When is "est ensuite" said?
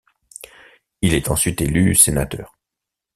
1.13-1.61